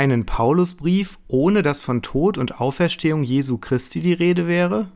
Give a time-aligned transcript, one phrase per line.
[0.00, 4.90] einen Paulusbrief, ohne dass von Tod und Auferstehung Jesu Christi die Rede wäre?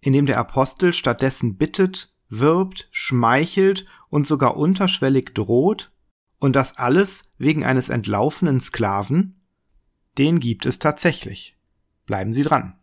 [0.00, 5.92] In dem der Apostel stattdessen bittet, wirbt, schmeichelt und sogar unterschwellig droht?
[6.38, 9.46] Und das alles wegen eines entlaufenen Sklaven?
[10.18, 11.56] Den gibt es tatsächlich.
[12.04, 12.74] Bleiben Sie dran.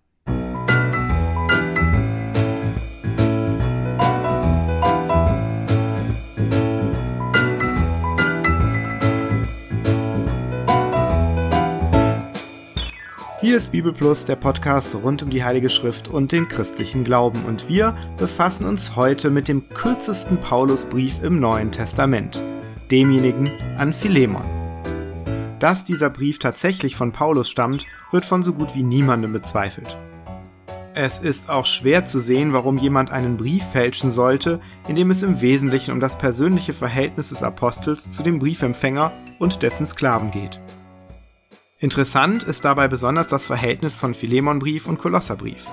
[13.43, 17.43] Hier ist Bibelplus, der Podcast rund um die Heilige Schrift und den christlichen Glauben.
[17.43, 22.41] Und wir befassen uns heute mit dem kürzesten Paulusbrief im Neuen Testament,
[22.89, 24.45] demjenigen an Philemon.
[25.59, 29.97] Dass dieser Brief tatsächlich von Paulus stammt, wird von so gut wie niemandem bezweifelt.
[30.93, 35.21] Es ist auch schwer zu sehen, warum jemand einen Brief fälschen sollte, in dem es
[35.21, 40.61] im Wesentlichen um das persönliche Verhältnis des Apostels zu dem Briefempfänger und dessen Sklaven geht.
[41.83, 45.65] Interessant ist dabei besonders das Verhältnis von Philemonbrief und Kolosserbrief.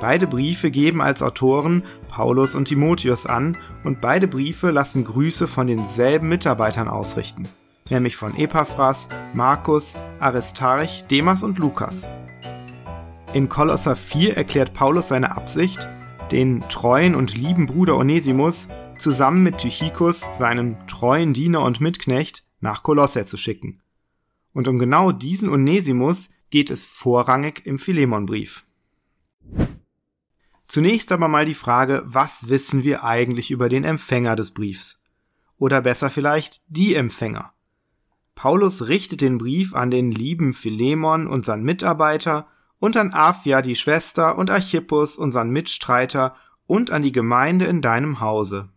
[0.00, 5.66] Beide Briefe geben als Autoren Paulus und Timotheus an und beide Briefe lassen Grüße von
[5.66, 7.48] denselben Mitarbeitern ausrichten,
[7.90, 12.08] nämlich von Epaphras, Markus, Aristarch, Demas und Lukas.
[13.32, 15.88] In Kolosser 4 erklärt Paulus seine Absicht,
[16.30, 22.84] den treuen und lieben Bruder Onesimus zusammen mit Tychicus, seinem treuen Diener und Mitknecht, nach
[22.84, 23.82] Kolosse zu schicken
[24.56, 28.64] und um genau diesen Onesimus geht es vorrangig im Philemonbrief.
[30.66, 35.02] Zunächst aber mal die Frage, was wissen wir eigentlich über den Empfänger des Briefs?
[35.58, 37.52] Oder besser vielleicht die Empfänger.
[38.34, 42.48] Paulus richtet den Brief an den lieben Philemon, unseren Mitarbeiter,
[42.78, 46.34] und an Afia, die Schwester, und Archippus, unseren Mitstreiter,
[46.66, 48.70] und an die Gemeinde in deinem Hause.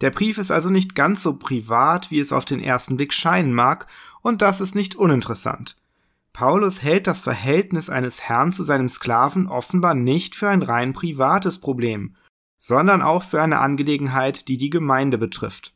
[0.00, 3.52] Der Brief ist also nicht ganz so privat, wie es auf den ersten Blick scheinen
[3.52, 3.88] mag,
[4.22, 5.76] und das ist nicht uninteressant.
[6.32, 11.58] Paulus hält das Verhältnis eines Herrn zu seinem Sklaven offenbar nicht für ein rein privates
[11.58, 12.14] Problem,
[12.58, 15.74] sondern auch für eine Angelegenheit, die die Gemeinde betrifft.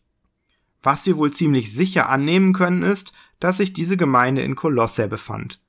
[0.82, 5.60] Was wir wohl ziemlich sicher annehmen können, ist, dass sich diese Gemeinde in Kolosse befand.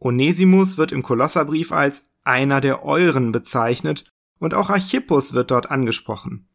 [0.00, 4.04] Onesimus wird im Kolosserbrief als einer der Euren bezeichnet
[4.38, 6.48] und auch Archippus wird dort angesprochen.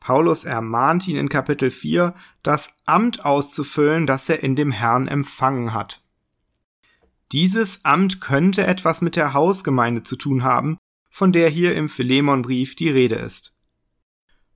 [0.00, 5.74] Paulus ermahnt ihn in Kapitel 4, das Amt auszufüllen, das er in dem Herrn empfangen
[5.74, 6.02] hat.
[7.32, 10.78] Dieses Amt könnte etwas mit der Hausgemeinde zu tun haben,
[11.10, 13.58] von der hier im Philemonbrief die Rede ist.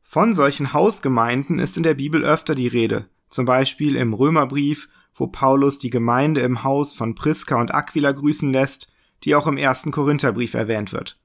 [0.03, 5.26] Von solchen Hausgemeinden ist in der Bibel öfter die Rede, zum Beispiel im Römerbrief, wo
[5.26, 8.92] Paulus die Gemeinde im Haus von Priska und Aquila grüßen lässt,
[9.24, 11.19] die auch im ersten Korintherbrief erwähnt wird.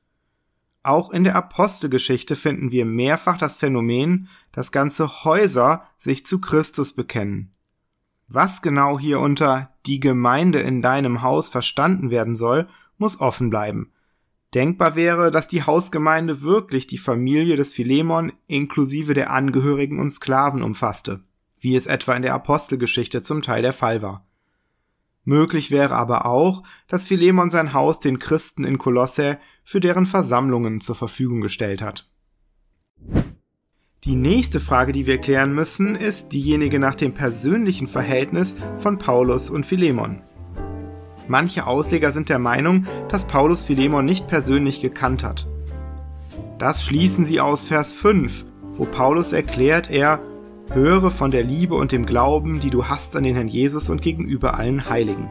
[0.87, 6.93] Auch in der Apostelgeschichte finden wir mehrfach das Phänomen, dass ganze Häuser sich zu Christus
[6.93, 7.51] bekennen.
[8.29, 13.91] Was genau hier unter die Gemeinde in deinem Haus verstanden werden soll, muss offen bleiben.
[14.53, 20.63] Denkbar wäre, dass die Hausgemeinde wirklich die Familie des Philemon inklusive der Angehörigen und Sklaven
[20.63, 21.19] umfasste,
[21.59, 24.25] wie es etwa in der Apostelgeschichte zum Teil der Fall war.
[25.25, 30.79] Möglich wäre aber auch, dass Philemon sein Haus den Christen in Kolosse für deren Versammlungen
[30.79, 32.09] zur Verfügung gestellt hat.
[34.05, 39.49] Die nächste Frage, die wir klären müssen, ist diejenige nach dem persönlichen Verhältnis von Paulus
[39.49, 40.21] und Philemon.
[41.27, 45.45] Manche Ausleger sind der Meinung, dass Paulus Philemon nicht persönlich gekannt hat.
[46.59, 48.45] Das schließen sie aus Vers 5,
[48.75, 50.21] wo Paulus erklärt, er
[50.71, 54.01] Höre von der Liebe und dem Glauben, die du hast an den Herrn Jesus und
[54.01, 55.29] gegenüber allen Heiligen.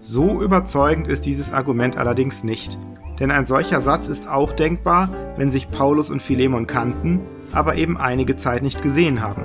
[0.00, 2.78] So überzeugend ist dieses Argument allerdings nicht,
[3.18, 7.20] denn ein solcher Satz ist auch denkbar, wenn sich Paulus und Philemon kannten,
[7.52, 9.44] aber eben einige Zeit nicht gesehen haben.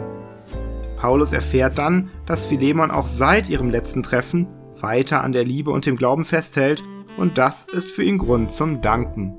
[0.97, 4.47] Paulus erfährt dann, dass Philemon auch seit ihrem letzten Treffen
[4.81, 6.84] weiter an der Liebe und dem Glauben festhält,
[7.18, 9.35] und das ist für ihn Grund zum Danken.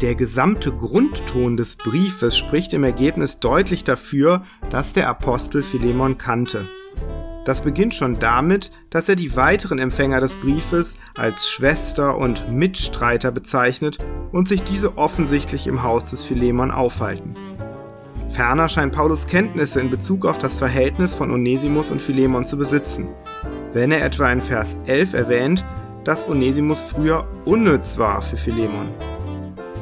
[0.00, 6.68] Der gesamte Grundton des Briefes spricht im Ergebnis deutlich dafür, dass der Apostel Philemon kannte.
[7.48, 13.30] Das beginnt schon damit, dass er die weiteren Empfänger des Briefes als Schwester und Mitstreiter
[13.30, 13.96] bezeichnet
[14.32, 17.36] und sich diese offensichtlich im Haus des Philemon aufhalten.
[18.28, 23.08] Ferner scheint Paulus Kenntnisse in Bezug auf das Verhältnis von Onesimus und Philemon zu besitzen,
[23.72, 25.64] wenn er etwa in Vers 11 erwähnt,
[26.04, 28.90] dass Onesimus früher unnütz war für Philemon.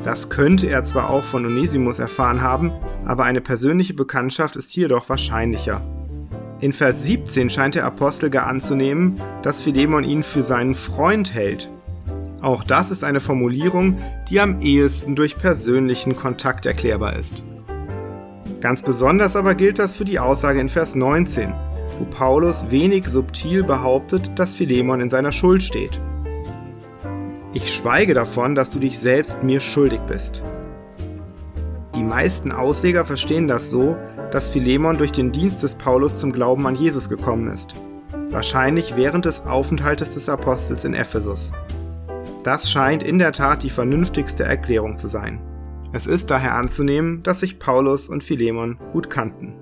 [0.04, 2.70] Das könnte er zwar auch von Onesimus erfahren haben,
[3.04, 5.82] aber eine persönliche Bekanntschaft ist hier doch wahrscheinlicher.
[6.60, 11.68] In Vers 17 scheint der Apostel gar anzunehmen, dass Philemon ihn für seinen Freund hält.
[12.40, 14.00] Auch das ist eine Formulierung,
[14.30, 17.44] die am ehesten durch persönlichen Kontakt erklärbar ist.
[18.62, 21.52] Ganz besonders aber gilt das für die Aussage in Vers 19.
[21.98, 26.00] wo Paulus wenig subtil behauptet, dass Philemon in seiner Schuld steht.
[27.52, 30.42] Ich schweige davon, dass du dich selbst mir schuldig bist.
[31.94, 33.96] Die meisten Ausleger verstehen das so,
[34.30, 37.74] dass Philemon durch den Dienst des Paulus zum Glauben an Jesus gekommen ist.
[38.30, 41.52] Wahrscheinlich während des Aufenthaltes des Apostels in Ephesus.
[42.44, 45.40] Das scheint in der Tat die vernünftigste Erklärung zu sein.
[45.92, 49.54] Es ist daher anzunehmen, dass sich Paulus und Philemon gut kannten.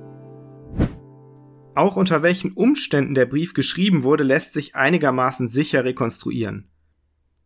[1.75, 6.69] Auch unter welchen Umständen der Brief geschrieben wurde, lässt sich einigermaßen sicher rekonstruieren.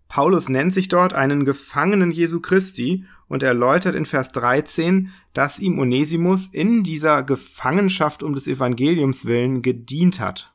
[0.08, 5.78] Paulus nennt sich dort einen Gefangenen Jesu Christi und erläutert in Vers 13, dass ihm
[5.78, 10.54] Onesimus in dieser Gefangenschaft um des Evangeliums willen gedient hat.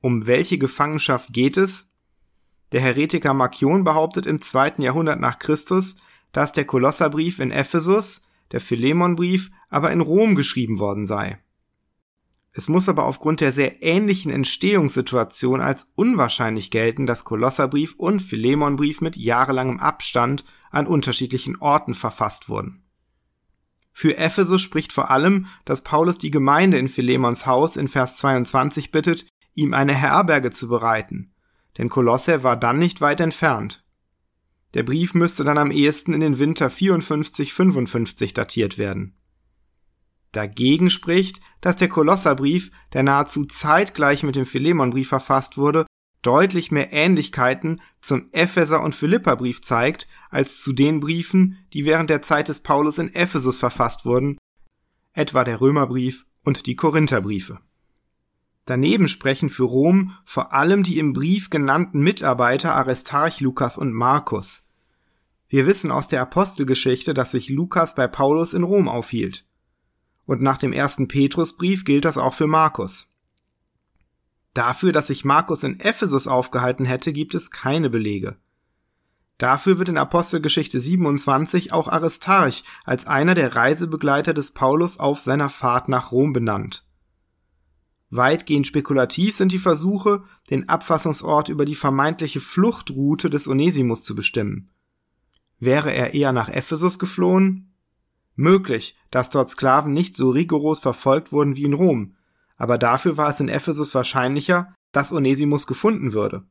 [0.00, 1.92] Um welche Gefangenschaft geht es?
[2.72, 5.96] Der Heretiker Markion behauptet im zweiten Jahrhundert nach Christus,
[6.32, 8.22] dass der Kolosserbrief in Ephesus,
[8.52, 11.38] der Philemonbrief aber in Rom geschrieben worden sei.
[12.52, 19.00] Es muss aber aufgrund der sehr ähnlichen Entstehungssituation als unwahrscheinlich gelten, dass Kolosserbrief und Philemonbrief
[19.00, 22.82] mit jahrelangem Abstand an unterschiedlichen Orten verfasst wurden.
[23.92, 28.90] Für Ephesus spricht vor allem, dass Paulus die Gemeinde in Philemons Haus in Vers 22
[28.90, 31.32] bittet, ihm eine Herberge zu bereiten,
[31.78, 33.84] denn Kolosse war dann nicht weit entfernt.
[34.74, 39.19] Der Brief müsste dann am ehesten in den Winter 54-55 datiert werden.
[40.32, 45.86] Dagegen spricht, dass der Kolosserbrief, der nahezu zeitgleich mit dem Philemonbrief verfasst wurde,
[46.22, 52.22] deutlich mehr Ähnlichkeiten zum Epheser- und Philipperbrief zeigt, als zu den Briefen, die während der
[52.22, 54.38] Zeit des Paulus in Ephesus verfasst wurden,
[55.12, 57.58] etwa der Römerbrief und die Korintherbriefe.
[58.66, 64.70] Daneben sprechen für Rom vor allem die im Brief genannten Mitarbeiter Aristarch, Lukas und Markus.
[65.48, 69.44] Wir wissen aus der Apostelgeschichte, dass sich Lukas bei Paulus in Rom aufhielt
[70.30, 73.16] und nach dem ersten Petrusbrief gilt das auch für Markus.
[74.54, 78.36] Dafür, dass sich Markus in Ephesus aufgehalten hätte, gibt es keine Belege.
[79.38, 85.50] Dafür wird in Apostelgeschichte 27 auch Aristarch als einer der Reisebegleiter des Paulus auf seiner
[85.50, 86.86] Fahrt nach Rom benannt.
[88.10, 94.70] Weitgehend spekulativ sind die Versuche, den Abfassungsort über die vermeintliche Fluchtroute des Onesimus zu bestimmen.
[95.58, 97.69] Wäre er eher nach Ephesus geflohen?
[98.40, 102.16] Möglich, dass dort Sklaven nicht so rigoros verfolgt wurden wie in Rom,
[102.56, 106.44] aber dafür war es in Ephesus wahrscheinlicher, dass Onesimus gefunden würde.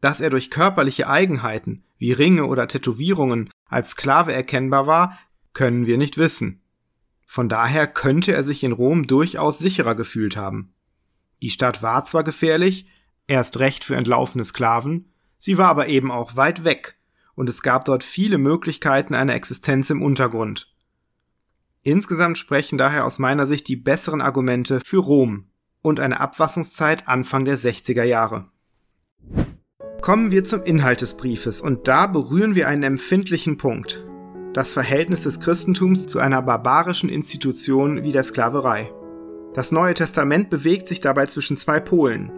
[0.00, 5.18] Dass er durch körperliche Eigenheiten wie Ringe oder Tätowierungen als Sklave erkennbar war,
[5.52, 6.62] können wir nicht wissen.
[7.26, 10.72] Von daher könnte er sich in Rom durchaus sicherer gefühlt haben.
[11.42, 12.86] Die Stadt war zwar gefährlich,
[13.26, 16.96] erst recht für entlaufene Sklaven, sie war aber eben auch weit weg,
[17.34, 20.72] und es gab dort viele Möglichkeiten einer Existenz im Untergrund.
[21.82, 25.46] Insgesamt sprechen daher aus meiner Sicht die besseren Argumente für Rom
[25.80, 28.46] und eine Abwassungszeit Anfang der 60er Jahre.
[30.00, 34.04] Kommen wir zum Inhalt des Briefes und da berühren wir einen empfindlichen Punkt.
[34.54, 38.92] Das Verhältnis des Christentums zu einer barbarischen Institution wie der Sklaverei.
[39.54, 42.32] Das Neue Testament bewegt sich dabei zwischen zwei Polen.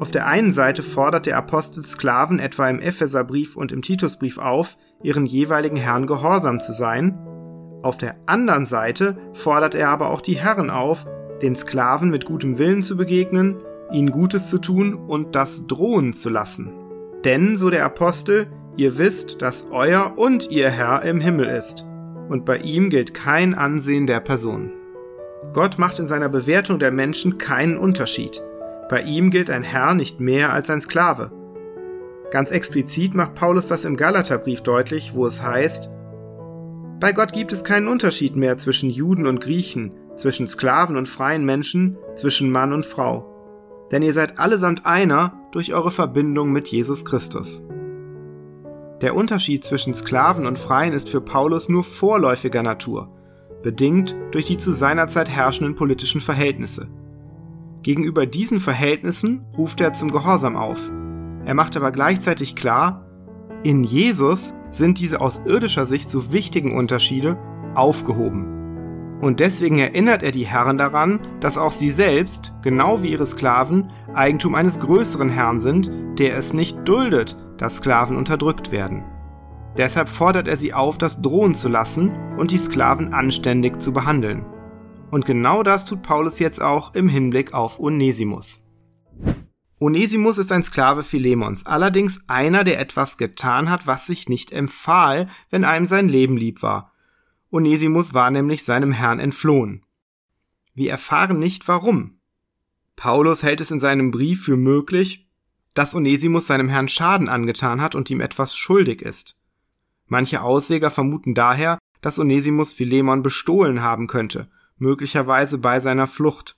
[0.00, 4.76] Auf der einen Seite fordert der Apostel Sklaven etwa im Epheserbrief und im Titusbrief auf,
[5.02, 7.18] ihren jeweiligen Herrn gehorsam zu sein,
[7.84, 11.04] auf der anderen Seite fordert er aber auch die Herren auf,
[11.42, 13.56] den Sklaven mit gutem Willen zu begegnen,
[13.92, 16.72] ihnen Gutes zu tun und das drohen zu lassen.
[17.24, 21.86] Denn, so der Apostel, ihr wisst, dass euer und ihr Herr im Himmel ist,
[22.30, 24.72] und bei ihm gilt kein Ansehen der Person.
[25.52, 28.42] Gott macht in seiner Bewertung der Menschen keinen Unterschied.
[28.88, 31.32] Bei ihm gilt ein Herr nicht mehr als ein Sklave.
[32.30, 35.90] Ganz explizit macht Paulus das im Galaterbrief deutlich, wo es heißt,
[37.04, 41.44] bei Gott gibt es keinen Unterschied mehr zwischen Juden und Griechen, zwischen Sklaven und freien
[41.44, 43.86] Menschen, zwischen Mann und Frau.
[43.92, 47.62] Denn ihr seid allesamt einer durch eure Verbindung mit Jesus Christus.
[49.02, 53.14] Der Unterschied zwischen Sklaven und Freien ist für Paulus nur vorläufiger Natur,
[53.62, 56.88] bedingt durch die zu seiner Zeit herrschenden politischen Verhältnisse.
[57.82, 60.90] Gegenüber diesen Verhältnissen ruft er zum Gehorsam auf.
[61.44, 63.03] Er macht aber gleichzeitig klar,
[63.64, 67.38] in Jesus sind diese aus irdischer Sicht so wichtigen Unterschiede
[67.74, 69.18] aufgehoben.
[69.20, 73.90] Und deswegen erinnert er die Herren daran, dass auch sie selbst, genau wie ihre Sklaven,
[74.12, 79.02] Eigentum eines größeren Herrn sind, der es nicht duldet, dass Sklaven unterdrückt werden.
[79.78, 84.44] Deshalb fordert er sie auf, das drohen zu lassen und die Sklaven anständig zu behandeln.
[85.10, 88.63] Und genau das tut Paulus jetzt auch im Hinblick auf Onesimus.
[89.84, 95.28] Onesimus ist ein Sklave Philemons, allerdings einer, der etwas getan hat, was sich nicht empfahl,
[95.50, 96.94] wenn einem sein Leben lieb war.
[97.50, 99.84] Onesimus war nämlich seinem Herrn entflohen.
[100.72, 102.18] Wir erfahren nicht warum.
[102.96, 105.28] Paulus hält es in seinem Brief für möglich,
[105.74, 109.38] dass Onesimus seinem Herrn Schaden angetan hat und ihm etwas schuldig ist.
[110.06, 116.56] Manche Ausleger vermuten daher, dass Onesimus Philemon bestohlen haben könnte, möglicherweise bei seiner Flucht.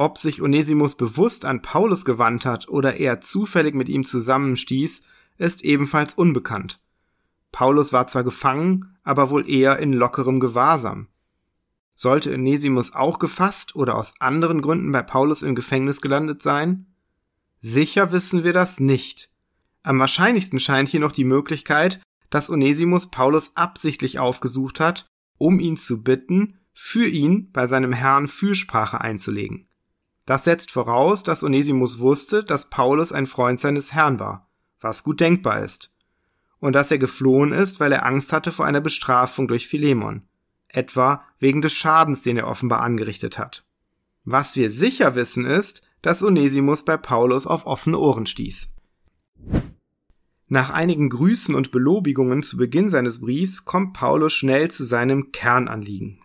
[0.00, 5.02] Ob sich Onesimus bewusst an Paulus gewandt hat oder eher zufällig mit ihm zusammenstieß,
[5.36, 6.80] ist ebenfalls unbekannt.
[7.52, 11.08] Paulus war zwar gefangen, aber wohl eher in lockerem Gewahrsam.
[11.94, 16.86] Sollte Onesimus auch gefasst oder aus anderen Gründen bei Paulus im Gefängnis gelandet sein?
[17.58, 19.30] Sicher wissen wir das nicht.
[19.82, 25.76] Am wahrscheinlichsten scheint hier noch die Möglichkeit, dass Onesimus Paulus absichtlich aufgesucht hat, um ihn
[25.76, 29.66] zu bitten, für ihn bei seinem Herrn Fürsprache einzulegen.
[30.30, 34.48] Das setzt voraus, dass Onesimus wusste, dass Paulus ein Freund seines Herrn war,
[34.80, 35.92] was gut denkbar ist,
[36.60, 40.22] und dass er geflohen ist, weil er Angst hatte vor einer Bestrafung durch Philemon
[40.68, 43.66] etwa wegen des Schadens, den er offenbar angerichtet hat.
[44.22, 48.76] Was wir sicher wissen ist, dass Onesimus bei Paulus auf offene Ohren stieß.
[50.46, 56.19] Nach einigen Grüßen und Belobigungen zu Beginn seines Briefs kommt Paulus schnell zu seinem Kernanliegen.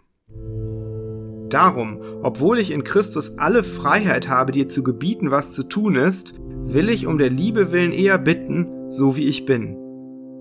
[1.49, 6.33] Darum, obwohl ich in Christus alle Freiheit habe, dir zu gebieten, was zu tun ist,
[6.39, 9.77] will ich um der Liebe willen eher bitten, so wie ich bin.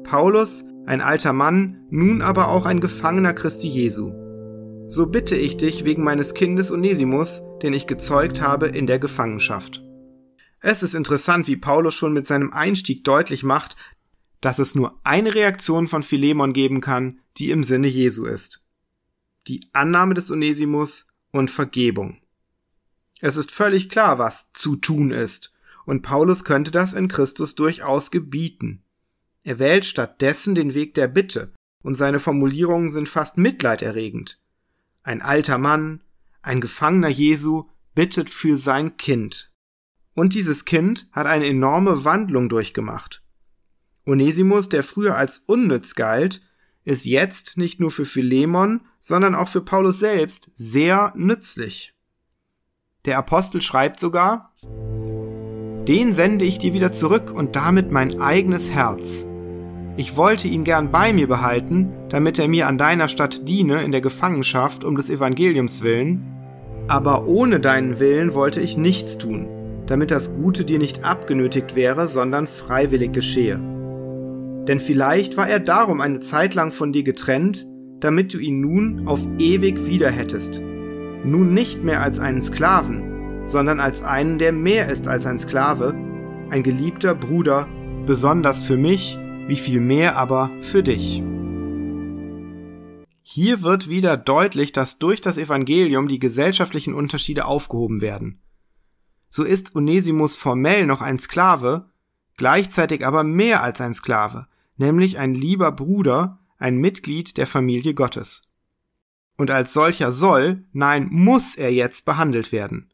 [0.05, 4.13] Paulus, ein alter Mann, nun aber auch ein Gefangener Christi Jesu.
[4.87, 9.83] So bitte ich dich wegen meines Kindes Onesimus, den ich gezeugt habe in der Gefangenschaft.
[10.61, 13.77] Es ist interessant, wie Paulus schon mit seinem Einstieg deutlich macht,
[14.41, 18.64] dass es nur eine Reaktion von Philemon geben kann, die im Sinne Jesu ist.
[19.47, 22.21] Die Annahme des Onesimus und Vergebung.
[23.21, 28.11] Es ist völlig klar, was zu tun ist, und Paulus könnte das in Christus durchaus
[28.11, 28.83] gebieten.
[29.43, 34.41] Er wählt stattdessen den Weg der Bitte, und seine Formulierungen sind fast mitleiderregend.
[35.03, 36.03] Ein alter Mann,
[36.41, 39.53] ein Gefangener Jesu, bittet für sein Kind.
[40.15, 43.23] Und dieses Kind hat eine enorme Wandlung durchgemacht.
[44.07, 46.43] Onesimus, der früher als unnütz galt,
[46.85, 51.93] ist jetzt nicht nur für Philemon, sondern auch für Paulus selbst sehr nützlich.
[53.05, 54.51] Der Apostel schreibt sogar,
[55.87, 59.27] den sende ich dir wieder zurück und damit mein eigenes Herz.
[59.99, 63.93] Ich wollte ihn gern bei mir behalten, damit er mir an deiner Stadt diene in
[63.93, 66.25] der Gefangenschaft um des Evangeliums willen,
[66.89, 69.47] aber ohne deinen Willen wollte ich nichts tun,
[69.87, 73.57] damit das Gute dir nicht abgenötigt wäre, sondern freiwillig geschehe.
[74.67, 77.67] Denn vielleicht war er darum eine Zeit lang von dir getrennt,
[78.05, 80.61] damit du ihn nun auf ewig wieder hättest.
[80.61, 85.95] Nun nicht mehr als einen Sklaven, sondern als einen, der mehr ist als ein Sklave,
[86.51, 87.67] ein geliebter Bruder,
[88.05, 91.23] besonders für mich, wie viel mehr aber für dich.
[93.23, 98.43] Hier wird wieder deutlich, dass durch das Evangelium die gesellschaftlichen Unterschiede aufgehoben werden.
[99.31, 101.87] So ist Onesimus formell noch ein Sklave,
[102.37, 104.47] gleichzeitig aber mehr als ein Sklave,
[104.77, 108.53] nämlich ein lieber Bruder, ein Mitglied der Familie Gottes.
[109.37, 112.93] Und als solcher soll, nein, muss er jetzt behandelt werden.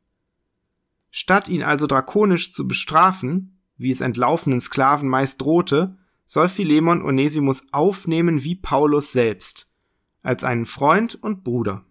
[1.11, 7.64] Statt ihn also drakonisch zu bestrafen, wie es entlaufenen Sklaven meist drohte, soll Philemon Onesimus
[7.73, 9.69] aufnehmen wie Paulus selbst,
[10.23, 11.85] als einen Freund und Bruder.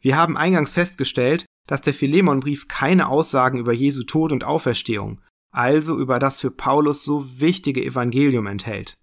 [0.00, 5.98] Wir haben eingangs festgestellt, dass der Philemonbrief keine Aussagen über Jesu Tod und Auferstehung, also
[5.98, 8.96] über das für Paulus so wichtige Evangelium enthält.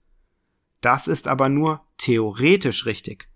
[0.85, 3.27] Das ist aber nur theoretisch richtig,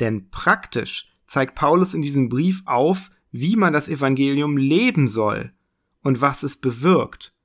[0.00, 5.52] denn praktisch zeigt Paulus in diesem Brief auf, wie man das Evangelium leben soll
[6.02, 7.36] und was es bewirkt.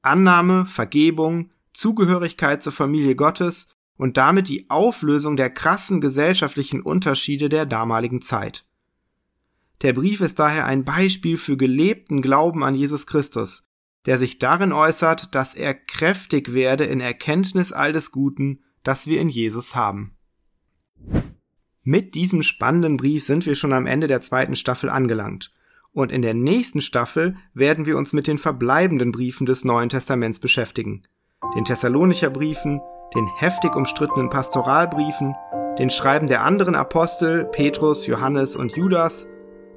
[0.00, 7.66] Annahme, Vergebung, Zugehörigkeit zur Familie Gottes und damit die Auflösung der krassen gesellschaftlichen Unterschiede der
[7.66, 8.64] damaligen Zeit.
[9.82, 13.68] Der Brief ist daher ein Beispiel für gelebten Glauben an Jesus Christus,
[14.06, 19.20] der sich darin äußert, dass er kräftig werde in Erkenntnis all des Guten, das wir
[19.20, 20.16] in Jesus haben.
[21.82, 25.52] Mit diesem spannenden Brief sind wir schon am Ende der zweiten Staffel angelangt.
[25.92, 30.40] Und in der nächsten Staffel werden wir uns mit den verbleibenden Briefen des Neuen Testaments
[30.40, 31.04] beschäftigen
[31.54, 32.80] den Thessalonicher Briefen,
[33.14, 35.34] den heftig umstrittenen Pastoralbriefen,
[35.78, 39.26] den Schreiben der anderen Apostel Petrus, Johannes und Judas,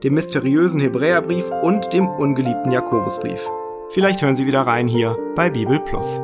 [0.04, 3.50] dem mysteriösen Hebräerbrief und dem ungeliebten Jakobusbrief.
[3.92, 6.22] Vielleicht hören Sie wieder rein hier bei Bibel Plus.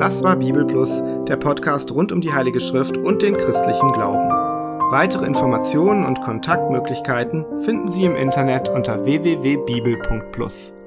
[0.00, 4.30] Das war Bibel Plus, der Podcast rund um die Heilige Schrift und den christlichen Glauben.
[4.90, 10.79] Weitere Informationen und Kontaktmöglichkeiten finden Sie im Internet unter www.bibel.plus.